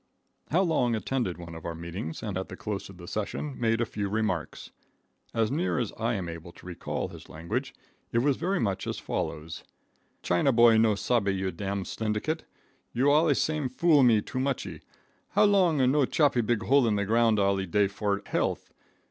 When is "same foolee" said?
13.35-14.03